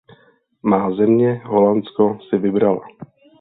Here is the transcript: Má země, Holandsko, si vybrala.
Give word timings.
Má 0.63 0.91
země, 0.95 1.41
Holandsko, 1.45 2.17
si 2.29 2.37
vybrala. 2.37 2.83